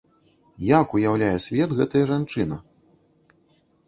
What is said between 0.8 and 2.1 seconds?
уяўляе свет гэтая